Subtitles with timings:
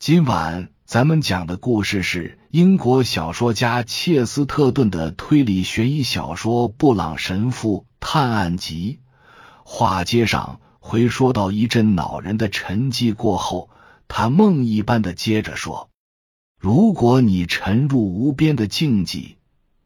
[0.00, 9.00] 今晚咱们讲的故事是英国小说家切斯特顿的推理悬疑小说《布朗神父探案集》。
[9.62, 13.68] 话接上回，说到一阵恼人的沉寂过后，
[14.08, 15.90] 他梦一般的接着说
[16.58, 19.34] ：“如果你沉入无边的静寂，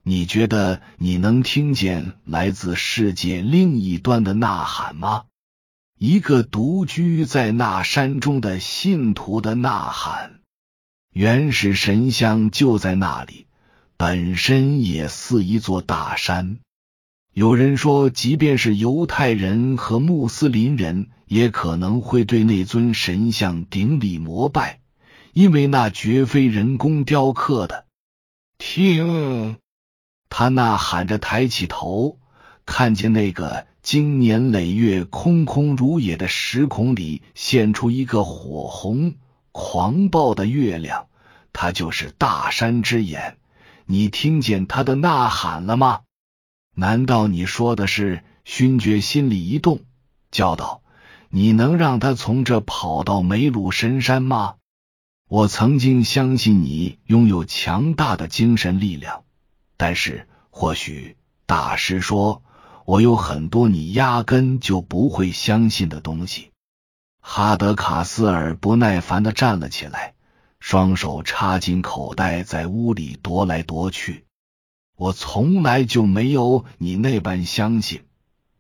[0.05, 5.25] 你觉得你能听见来自世界另一端的呐喊吗？”
[6.07, 10.41] 一个独居在那山中的信徒的呐喊，
[11.15, 13.47] 原始神像就在那里，
[13.97, 16.59] 本身也似一座大山。
[17.33, 24.81] 有人说，即便是犹太人和穆斯林人，也可能会对那尊神像顶礼膜拜，
[25.33, 27.87] 因为那绝非人工雕刻的。
[28.59, 29.57] 听，
[30.29, 32.19] 他呐喊着，抬起头，
[32.67, 33.67] 看见那个。
[33.85, 39.17] 经年累月空空如也的时空里，现出一个火红
[39.53, 41.09] 狂暴的月亮，
[41.53, 43.37] 它就是大山之眼。
[43.85, 46.01] 你听见它的呐喊了吗？
[46.75, 48.25] 难道你说的是？
[48.47, 49.81] 勋爵心里一动，
[50.31, 50.83] 叫道
[51.29, 54.55] ：“你能让他从这跑到梅鲁神山吗？”
[55.29, 59.25] 我曾经相信你拥有强大的精神力量，
[59.77, 62.43] 但是或许大师说。
[62.85, 66.51] 我有很多你压根就不会相信的东西。
[67.21, 70.15] 哈德卡斯尔不耐烦的站了起来，
[70.61, 74.27] 双手插进口袋，在屋里踱来踱去。
[74.97, 78.05] 我从来就没有你那般相信，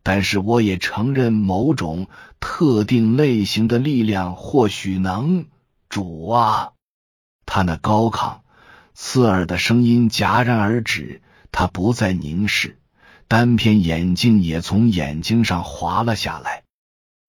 [0.02, 2.08] 但是我也承认某种
[2.40, 5.46] 特定类型的力量或许能。
[5.90, 6.72] 主啊！
[7.46, 8.38] 他那高亢
[8.94, 11.20] 刺耳的声音戛然而止，
[11.52, 12.80] 他不再凝视。
[13.26, 16.62] 单片眼镜也从眼睛上滑了下来，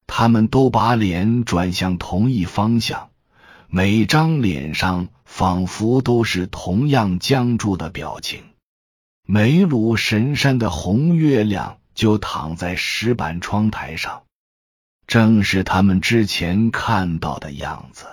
[0.08, 3.10] 他们都把脸转向同一方向，
[3.68, 8.44] 每张脸上仿佛都是同样僵住的表情。
[9.28, 14.24] 梅鲁神山的红月亮就躺在石板窗台上，
[15.08, 18.06] 正是他们之前看到的样子。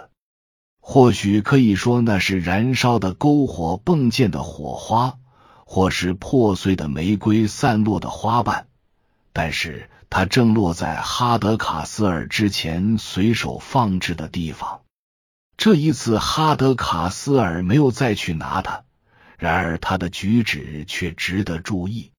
[0.81, 5.19] 或许可以说，那是燃烧的篝火迸溅的火花。
[5.73, 8.67] 或是破碎的玫瑰散落的花瓣，
[9.33, 14.83] 但是它正落在哈德卡斯尔之前随手放置的地方。
[15.57, 18.83] 这一次，哈德卡斯尔没有再去拿它，
[19.39, 22.11] 然而他的举止却值得注意。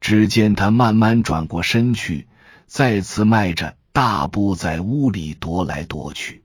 [0.00, 2.26] 只见他慢慢转过身去，
[2.66, 6.42] 再次迈着大步在屋里踱来踱去，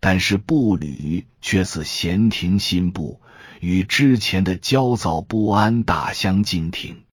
[0.00, 3.20] 但是步履却似闲庭信步。
[3.60, 7.04] 与之前的焦躁不安大相径庭。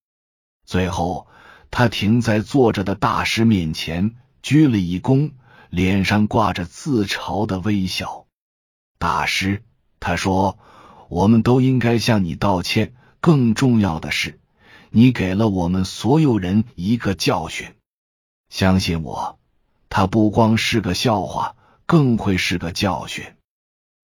[0.66, 1.28] 最后，
[1.72, 5.32] 他停在坐着的大师面前，鞠了一躬，
[5.70, 8.26] 脸上挂着自嘲的微笑。
[8.98, 9.64] 大师，
[10.00, 10.58] 他说
[11.10, 12.94] ：“我们都应该向你道歉。
[13.20, 14.40] 更重要的是，
[14.90, 17.74] 你给了我们所有人一个教训。
[18.50, 19.40] 相信我，
[19.90, 21.56] 他不光是个笑话，
[21.86, 23.26] 更会是个教训。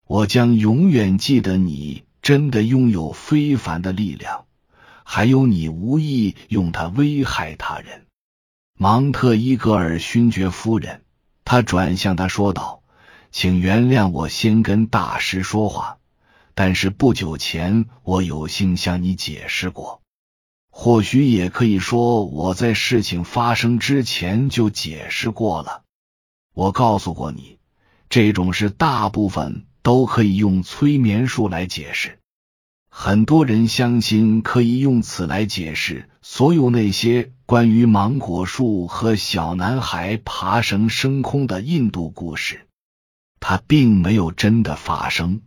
[0.06, 4.46] 我将永远记得你。”真的拥有非凡的力量，
[5.04, 8.06] 还有你无意用它危害他人。
[8.78, 11.02] 芒特伊格尔勋爵夫人，
[11.44, 12.82] 他转向他说道
[13.30, 15.98] ：“请原谅我先跟大师说话，
[16.54, 20.00] 但是不久前我有幸向你解释过，
[20.70, 25.82] 或许也可以说我在事情发生之前就解释过了。
[26.54, 27.58] 我告诉过你，
[28.08, 32.18] 这种事大部分。”都可以用催眠术来解释。
[32.88, 42.66] 很多人相信可以用此来解释所有那些关于芒果树和小男孩爬绳升空的印度故事。
[43.38, 45.42] 它并没有真的发生，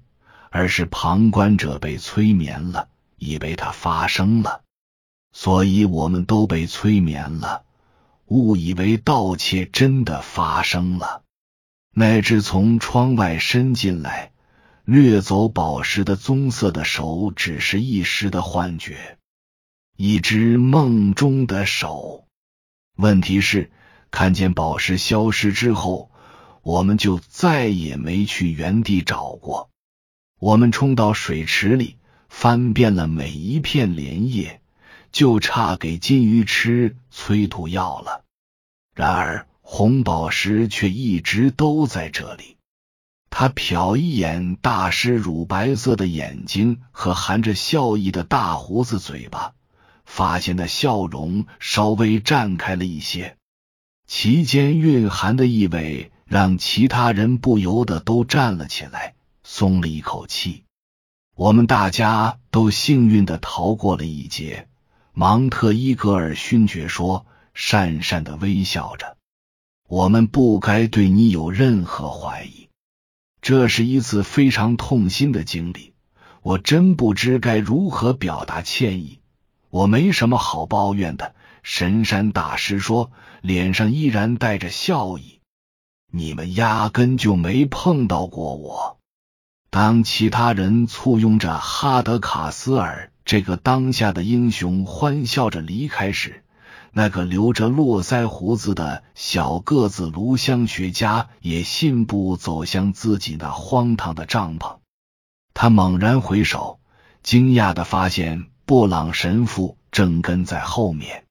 [0.50, 4.62] 而是旁观者被催眠了，以为它发生了。
[5.34, 7.66] 所以我们都被催眠了，
[8.28, 11.23] 误以为盗窃真的发生了。
[11.96, 14.32] 乃至从窗外伸进来、
[14.84, 19.20] 掠走宝石的棕色的手，只是一时的幻觉，
[19.96, 22.26] 一只梦中的手。
[22.98, 23.72] 问题是，
[24.10, 26.10] 看见宝石消失之后，
[26.64, 29.70] 我们就再也没去原地找过。
[30.40, 31.98] 我们冲到水池里，
[32.28, 34.62] 翻遍了每一片莲叶，
[35.12, 38.26] 就差给金鱼吃催吐药了。
[38.96, 39.46] 然而。
[39.64, 42.58] 红宝石却一直都在这里。
[43.32, 49.56] 他瞟一眼大师乳白色的眼睛和含着笑意的大胡子嘴巴，
[50.06, 53.38] 发现那笑容稍微绽开了一些，
[54.06, 60.66] 其间蕴含的意味让其他人不由得都站了起来，松了一口气。
[61.36, 64.68] 我们大家都幸运的逃过了一劫。
[65.14, 67.26] 芒特伊格尔勋爵说，
[67.56, 69.18] 讪讪的微笑着。
[69.94, 72.68] 我们不该对你有任何怀疑。
[73.44, 75.94] 这是一次非常痛心的经历，
[76.42, 79.20] 我真不知该如何表达歉意。
[79.70, 81.36] 我没什么好抱怨的。
[81.62, 83.12] 神山大师说，
[83.42, 85.42] 脸上依然带着笑意。
[86.12, 88.98] 你们压根就没碰到过我。
[89.70, 96.44] 当其他人簇拥着哈德卡斯尔这个当下的英雄欢笑着离开时，
[96.96, 104.78] 那个留着络腮胡子的小个子颅香学家也信步走向自己那荒唐的帐篷。
[105.56, 106.80] 他猛然回首，
[107.24, 111.26] 惊讶的发现布朗神父正跟在后面。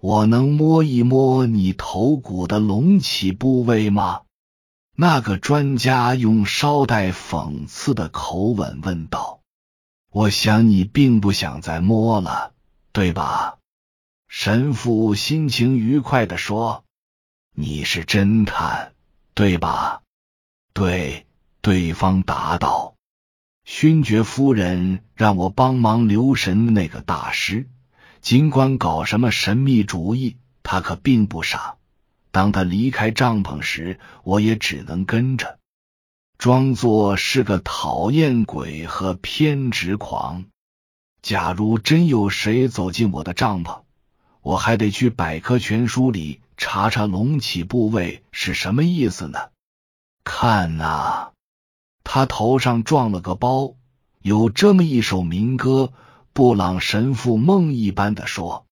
[0.00, 4.22] 我能摸一摸你头骨的隆起部位吗？
[4.94, 9.40] 那个专家用稍带讽刺的口吻问道
[10.10, 12.52] ：“我想你并不想再摸了，
[12.92, 13.58] 对吧？”
[14.38, 16.84] 神父心情愉快的说
[17.56, 18.92] ：“你是侦探，
[19.32, 20.02] 对吧
[20.74, 21.26] ？”“对。”
[21.62, 22.96] 对方答道。
[23.64, 27.66] “勋爵夫人让我帮忙留神那个大师，
[28.20, 31.78] 尽管搞什么神秘主义，他可并不傻。”
[32.30, 35.58] 当他离开帐篷时，我也只能跟着，
[36.36, 40.44] 装作是个讨厌鬼和偏执狂。
[41.22, 43.80] 假如真有谁走进我的帐篷，
[44.46, 49.50] 我还得去百科全书里查查隆起部位是什么意思呢。
[50.22, 51.32] 看呐，
[52.04, 53.74] 他头上撞了个包，
[54.22, 55.92] 有这么一首民歌。
[56.32, 58.66] 布朗神父梦一般的说：“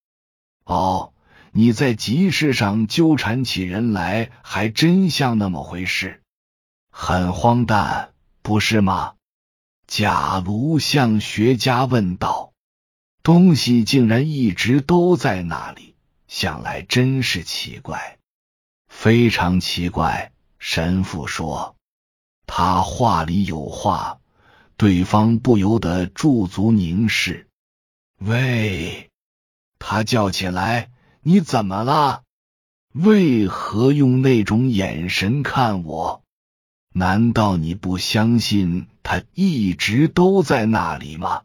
[0.64, 1.10] 哦。”
[1.50, 6.20] 你在集市上纠缠起人来，还真像那么回事，
[6.90, 8.12] 很荒诞，
[8.42, 9.14] 不是吗？
[9.88, 12.52] 假如向学家问道
[13.24, 15.96] ：“东西竟然一直都在那里，
[16.28, 18.18] 想来真是奇怪，
[18.86, 20.30] 非常奇怪。”
[20.60, 21.74] 神父说
[22.46, 24.20] ：“他话里有话。”
[24.76, 27.46] 对方不由得驻足凝视。
[28.18, 29.10] 喂，
[29.78, 30.90] 他叫起来。
[31.22, 32.24] 你怎么了？
[32.92, 36.22] 为何用那种眼神看我？
[36.92, 41.44] 难道你不相信他一直都在那里吗？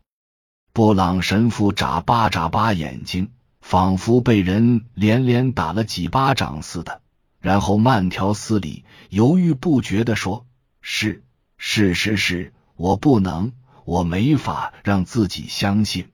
[0.74, 3.32] 布朗神父眨巴眨巴眼睛，
[3.62, 7.02] 仿佛被人连连打了几巴掌似的，
[7.40, 10.46] 然后慢条斯理、犹豫不决的说
[10.82, 11.24] ：“是，
[11.58, 13.52] 事实是，我不能，
[13.86, 16.10] 我没法让自己相信，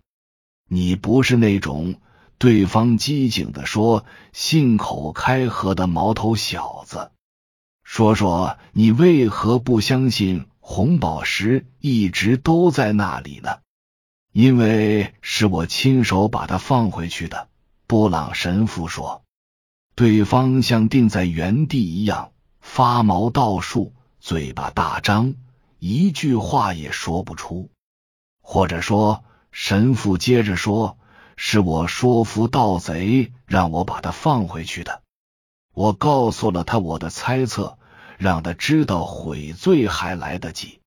[0.68, 1.96] 你不是那种。”
[2.38, 7.12] 对方机警的说：“信口开河的毛头小子，
[7.82, 13.60] 说说你为何不相信红宝石一直都在那里呢？”
[14.36, 17.48] 因为是我亲手把它放回去的。”
[17.88, 19.24] 布朗神父说。
[19.96, 25.36] 对方像定在原地一样发毛倒竖，嘴巴大张，
[25.80, 27.70] 一句话也说不出。
[28.42, 29.24] 或者说，
[29.54, 30.98] 神父接着说。
[31.38, 35.02] 是我说服盗贼，让我把他放回去的。
[35.74, 37.78] 我告诉了他我的猜测，
[38.18, 40.80] 让他知道悔罪还来得及。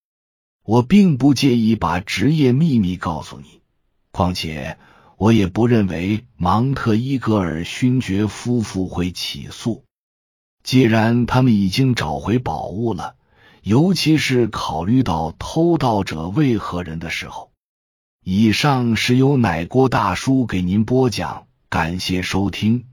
[0.68, 3.62] 我并不介意把职业秘密告诉你，
[4.10, 4.76] 况且
[5.16, 9.84] 我也不认为芒特伊格尔勋爵夫妇会起诉。
[10.62, 13.16] 既然他们已经找回宝物了，
[13.62, 17.50] 尤其是考虑到偷盗者为何人的时候。
[18.22, 22.84] 以上是由奶锅大叔给您播讲，感谢收听。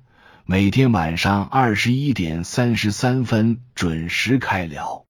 [0.45, 5.04] 每天晚上二十一点三十三分准时开聊。